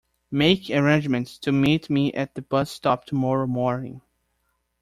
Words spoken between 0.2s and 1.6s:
Make arrangements to